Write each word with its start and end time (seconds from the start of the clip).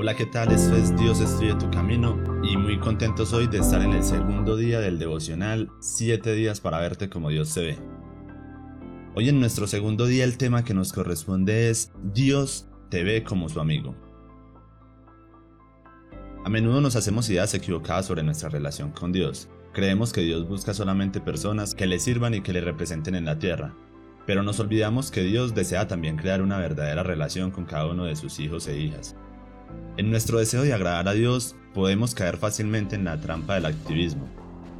Hola, 0.00 0.14
¿qué 0.14 0.26
tal? 0.26 0.52
Esto 0.52 0.76
es 0.76 0.96
Dios 0.96 1.20
escribe 1.20 1.56
tu 1.56 1.68
camino 1.72 2.16
y 2.44 2.56
muy 2.56 2.78
contento 2.78 3.26
soy 3.26 3.48
de 3.48 3.58
estar 3.58 3.82
en 3.82 3.94
el 3.94 4.04
segundo 4.04 4.56
día 4.56 4.78
del 4.78 4.96
devocional 4.96 5.72
7 5.80 6.34
días 6.34 6.60
para 6.60 6.78
verte 6.78 7.10
como 7.10 7.30
Dios 7.30 7.48
se 7.48 7.62
ve. 7.62 7.78
Hoy 9.16 9.28
en 9.28 9.40
nuestro 9.40 9.66
segundo 9.66 10.06
día 10.06 10.22
el 10.22 10.38
tema 10.38 10.64
que 10.64 10.72
nos 10.72 10.92
corresponde 10.92 11.68
es 11.68 11.90
Dios 12.14 12.68
te 12.90 13.02
ve 13.02 13.24
como 13.24 13.48
su 13.48 13.58
amigo. 13.58 13.96
A 16.44 16.48
menudo 16.48 16.80
nos 16.80 16.94
hacemos 16.94 17.28
ideas 17.28 17.52
equivocadas 17.54 18.06
sobre 18.06 18.22
nuestra 18.22 18.50
relación 18.50 18.92
con 18.92 19.10
Dios. 19.10 19.48
Creemos 19.72 20.12
que 20.12 20.20
Dios 20.20 20.46
busca 20.46 20.74
solamente 20.74 21.20
personas 21.20 21.74
que 21.74 21.88
le 21.88 21.98
sirvan 21.98 22.34
y 22.34 22.40
que 22.40 22.52
le 22.52 22.60
representen 22.60 23.16
en 23.16 23.24
la 23.24 23.40
tierra, 23.40 23.74
pero 24.26 24.44
nos 24.44 24.60
olvidamos 24.60 25.10
que 25.10 25.22
Dios 25.22 25.56
desea 25.56 25.88
también 25.88 26.16
crear 26.16 26.40
una 26.40 26.58
verdadera 26.58 27.02
relación 27.02 27.50
con 27.50 27.64
cada 27.64 27.86
uno 27.88 28.04
de 28.04 28.14
sus 28.14 28.38
hijos 28.38 28.68
e 28.68 28.78
hijas. 28.78 29.16
En 29.98 30.10
nuestro 30.10 30.38
deseo 30.38 30.62
de 30.62 30.72
agradar 30.72 31.08
a 31.08 31.12
Dios, 31.12 31.56
podemos 31.74 32.14
caer 32.14 32.36
fácilmente 32.36 32.94
en 32.94 33.02
la 33.02 33.20
trampa 33.20 33.56
del 33.56 33.66
activismo. 33.66 34.28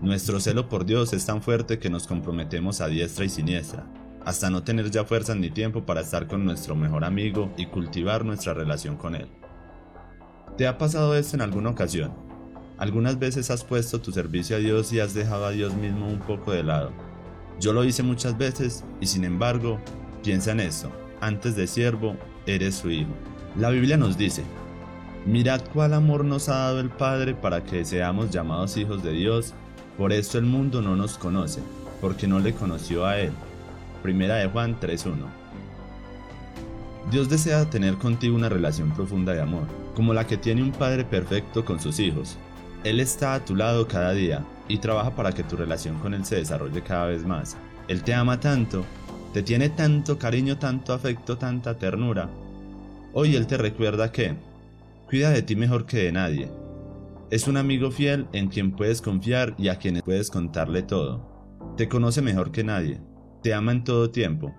Nuestro 0.00 0.40
celo 0.40 0.70
por 0.70 0.86
Dios 0.86 1.12
es 1.12 1.26
tan 1.26 1.42
fuerte 1.42 1.78
que 1.78 1.90
nos 1.90 2.06
comprometemos 2.06 2.80
a 2.80 2.88
diestra 2.88 3.26
y 3.26 3.28
siniestra, 3.28 3.84
hasta 4.24 4.48
no 4.48 4.62
tener 4.62 4.90
ya 4.90 5.04
fuerzas 5.04 5.36
ni 5.36 5.50
tiempo 5.50 5.84
para 5.84 6.00
estar 6.00 6.26
con 6.28 6.46
nuestro 6.46 6.76
mejor 6.76 7.04
amigo 7.04 7.52
y 7.58 7.66
cultivar 7.66 8.24
nuestra 8.24 8.54
relación 8.54 8.96
con 8.96 9.14
Él. 9.14 9.28
¿Te 10.56 10.66
ha 10.66 10.78
pasado 10.78 11.14
esto 11.14 11.36
en 11.36 11.42
alguna 11.42 11.68
ocasión? 11.68 12.14
¿Algunas 12.78 13.18
veces 13.18 13.50
has 13.50 13.64
puesto 13.64 14.00
tu 14.00 14.12
servicio 14.12 14.56
a 14.56 14.60
Dios 14.60 14.94
y 14.94 15.00
has 15.00 15.12
dejado 15.12 15.44
a 15.44 15.50
Dios 15.50 15.74
mismo 15.74 16.08
un 16.08 16.20
poco 16.20 16.52
de 16.52 16.62
lado? 16.62 16.90
Yo 17.60 17.74
lo 17.74 17.84
hice 17.84 18.02
muchas 18.02 18.38
veces 18.38 18.82
y 18.98 19.04
sin 19.04 19.24
embargo, 19.24 19.78
piensa 20.24 20.52
en 20.52 20.60
esto, 20.60 20.90
antes 21.20 21.54
de 21.54 21.66
siervo, 21.66 22.16
eres 22.46 22.76
su 22.76 22.90
hijo. 22.90 23.12
La 23.58 23.68
Biblia 23.68 23.98
nos 23.98 24.16
dice, 24.16 24.42
Mirad 25.24 25.62
cuál 25.72 25.94
amor 25.94 26.24
nos 26.24 26.48
ha 26.48 26.56
dado 26.56 26.80
el 26.80 26.90
Padre 26.90 27.34
para 27.34 27.62
que 27.62 27.84
seamos 27.84 28.30
llamados 28.30 28.76
hijos 28.76 29.04
de 29.04 29.12
Dios, 29.12 29.54
por 29.96 30.12
esto 30.12 30.36
el 30.36 30.44
mundo 30.46 30.82
no 30.82 30.96
nos 30.96 31.16
conoce, 31.16 31.60
porque 32.00 32.26
no 32.26 32.40
le 32.40 32.54
conoció 32.54 33.06
a 33.06 33.18
Él. 33.18 33.30
Primera 34.02 34.34
de 34.36 34.48
Juan 34.48 34.80
3.1 34.80 35.14
Dios 37.12 37.28
desea 37.28 37.70
tener 37.70 37.94
contigo 37.98 38.34
una 38.34 38.48
relación 38.48 38.90
profunda 38.90 39.32
de 39.32 39.42
amor, 39.42 39.68
como 39.94 40.12
la 40.12 40.26
que 40.26 40.36
tiene 40.36 40.60
un 40.60 40.72
Padre 40.72 41.04
perfecto 41.04 41.64
con 41.64 41.78
sus 41.78 42.00
hijos. 42.00 42.36
Él 42.82 42.98
está 42.98 43.34
a 43.34 43.44
tu 43.44 43.54
lado 43.54 43.86
cada 43.86 44.12
día 44.12 44.44
y 44.66 44.78
trabaja 44.78 45.14
para 45.14 45.30
que 45.30 45.44
tu 45.44 45.54
relación 45.54 46.00
con 46.00 46.14
Él 46.14 46.24
se 46.24 46.36
desarrolle 46.36 46.82
cada 46.82 47.06
vez 47.06 47.24
más. 47.24 47.56
Él 47.86 48.02
te 48.02 48.12
ama 48.12 48.40
tanto, 48.40 48.84
te 49.32 49.44
tiene 49.44 49.68
tanto 49.68 50.18
cariño, 50.18 50.58
tanto 50.58 50.92
afecto, 50.92 51.38
tanta 51.38 51.78
ternura. 51.78 52.28
Hoy 53.12 53.36
Él 53.36 53.46
te 53.46 53.56
recuerda 53.56 54.10
que 54.10 54.34
Cuida 55.12 55.28
de 55.28 55.42
ti 55.42 55.56
mejor 55.56 55.84
que 55.84 55.98
de 55.98 56.10
nadie. 56.10 56.48
Es 57.30 57.46
un 57.46 57.58
amigo 57.58 57.90
fiel 57.90 58.28
en 58.32 58.48
quien 58.48 58.72
puedes 58.72 59.02
confiar 59.02 59.54
y 59.58 59.68
a 59.68 59.76
quien 59.76 60.00
puedes 60.02 60.30
contarle 60.30 60.82
todo. 60.82 61.74
Te 61.76 61.86
conoce 61.86 62.22
mejor 62.22 62.50
que 62.50 62.64
nadie. 62.64 62.98
Te 63.42 63.52
ama 63.52 63.72
en 63.72 63.84
todo 63.84 64.10
tiempo. 64.10 64.54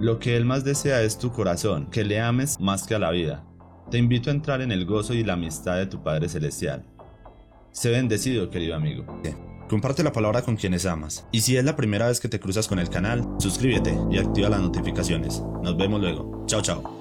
Lo 0.00 0.18
que 0.18 0.38
Él 0.38 0.46
más 0.46 0.64
desea 0.64 1.02
es 1.02 1.18
tu 1.18 1.30
corazón, 1.30 1.90
que 1.90 2.04
le 2.04 2.22
ames 2.22 2.58
más 2.58 2.86
que 2.86 2.94
a 2.94 2.98
la 2.98 3.10
vida. 3.10 3.44
Te 3.90 3.98
invito 3.98 4.30
a 4.30 4.32
entrar 4.32 4.62
en 4.62 4.72
el 4.72 4.86
gozo 4.86 5.12
y 5.12 5.22
la 5.24 5.34
amistad 5.34 5.76
de 5.76 5.84
tu 5.84 6.02
Padre 6.02 6.30
Celestial. 6.30 6.86
Sé 7.70 7.90
bendecido, 7.90 8.48
querido 8.48 8.76
amigo. 8.76 9.04
Comparte 9.68 10.02
la 10.02 10.12
palabra 10.12 10.40
con 10.40 10.56
quienes 10.56 10.86
amas. 10.86 11.26
Y 11.32 11.42
si 11.42 11.58
es 11.58 11.64
la 11.66 11.76
primera 11.76 12.08
vez 12.08 12.18
que 12.18 12.30
te 12.30 12.40
cruzas 12.40 12.66
con 12.66 12.78
el 12.78 12.88
canal, 12.88 13.28
suscríbete 13.36 13.94
y 14.10 14.16
activa 14.16 14.48
las 14.48 14.62
notificaciones. 14.62 15.42
Nos 15.62 15.76
vemos 15.76 16.00
luego. 16.00 16.44
Chao, 16.46 16.62
chao. 16.62 16.97